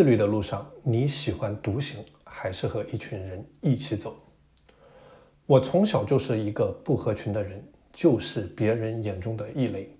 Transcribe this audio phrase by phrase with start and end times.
[0.00, 4.16] 自律的路上，你喜欢独行，还是和一群人一起走？
[5.44, 7.62] 我从小就是一个不合群的人，
[7.92, 9.94] 就是别人眼中的异类。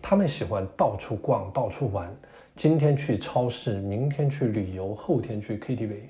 [0.00, 2.16] 他们喜欢到处逛，到处玩，
[2.54, 6.02] 今天去超市，明天去旅游，后天去 KTV，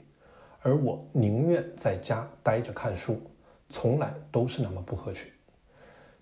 [0.61, 3.19] 而我宁愿在家待着看书，
[3.71, 5.27] 从来都是那么不合群。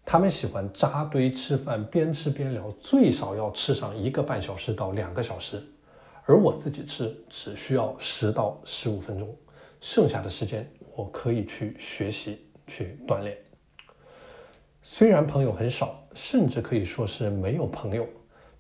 [0.05, 5.61] 他们喜欢扎堆吃饭，边吃边聊，最少要吃上一个半小时到两个小时。
[6.29, 9.35] 而我自己吃只需要十到十五分钟，
[9.81, 13.35] 剩下的时间我可以去学习、去锻炼。
[14.83, 18.07] 虽然朋友很少，甚至可以说是没有朋友，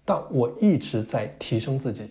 [0.02, 2.10] 但我一直在提升自己。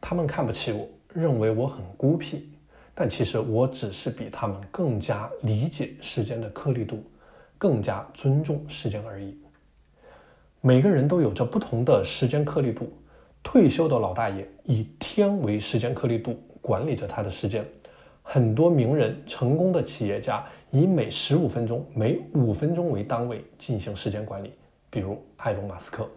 [0.00, 2.48] 他们看不起我，认为我很孤僻，
[2.94, 7.02] 但其实我只是比他们更加理解时间的颗粒度，
[7.58, 9.36] 更加尊重时间而已。
[10.60, 12.92] 每个人都有着不同的时间颗粒度。
[13.44, 17.64] 退休的老大爷以天为时间颗粒度管理着他的时间，
[18.22, 24.54] 很多名人、成功的企业家以每十五分钟、每五分钟为单位进行时间管理，
[24.90, 26.08] 比如埃隆·马斯克。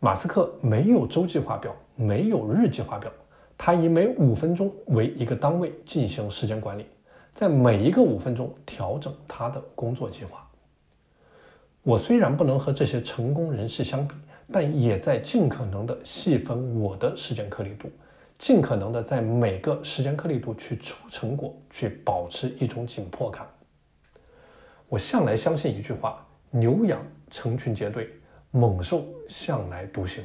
[0.00, 3.10] 马斯克没有周计划表，没有日计划表，
[3.56, 6.84] 他以每五分钟为一个单位进行时间管理，
[7.32, 10.46] 在每一个五分钟调整他的工作计划。
[11.82, 14.14] 我虽然不能和这些成功人士相比。
[14.52, 17.90] 但也在尽可能的细分我的时间颗粒度，
[18.38, 23.46] 尽可能的在每个时间颗粒度去出成果，去保持一种紧迫感。
[24.88, 28.08] 我向来相信一句话：牛羊成群结队，
[28.50, 30.22] 猛兽向来独行。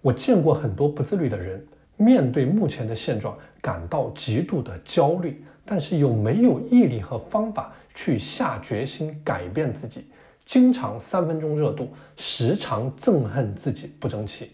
[0.00, 1.64] 我见过很多不自律的人，
[1.96, 10.06] 面对目前的现状感到极度的焦虑，但是又没有毅力和方法去下决心改变自己。
[10.48, 14.50] 经常三分钟热度，时常憎恨自己不争气。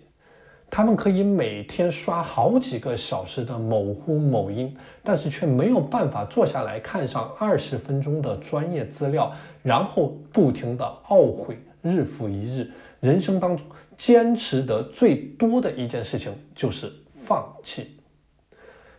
[0.69, 12.69] 他们可以每天刷好几个小时的某乎某音，但是却没有办法坐下来看上二十分钟的专业资料，然后不停的懊悔，日复一日。
[12.99, 13.65] 人生当中
[13.97, 18.01] 坚持的最多的一件事情就是放弃，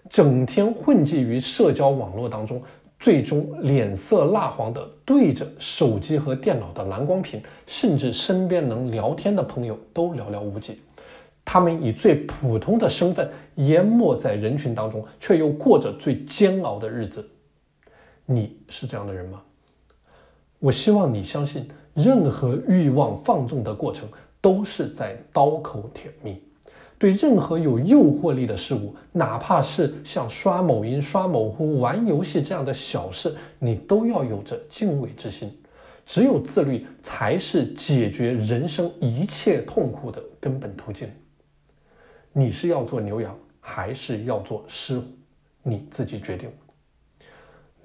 [0.10, 2.64] 整天混迹于社交网络当中。
[3.06, 10.82] 最终脸色蜡黄的对着手机和电脑的蓝光屏，甚至身边能聊天的朋友都寥寥无几。
[11.46, 17.24] 他们以最普通的身份淹没在人群当中，却又过着最煎熬的日子。
[18.26, 19.40] 你是这样的人吗？
[20.58, 24.10] 我希望你相信，任何欲望放纵的过程
[24.42, 26.42] 都是在刀口舔蜜。
[26.98, 35.52] 对任何有诱惑力的事物，哪怕是像刷某音、刷某乎、玩游戏这样的小事，你都要有着敬畏之心。
[36.06, 41.10] 只有自律，才是解决人生一切痛苦的根本途径。
[42.32, 45.06] 你是要做牛羊，还是要做狮虎？
[45.64, 46.50] 你自己决定。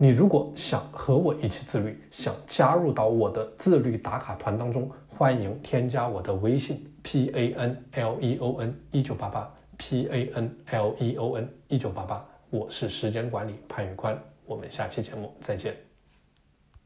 [0.03, 6.91] 你如果想和我一起自律，想加入到我的自律打卡团当中，欢迎添加我的微信。
[7.03, 15.90] P A N L E O N 一九八八，P A N L E O N 一九八八，我是时间管理潘宇宽，我们下期节目再见。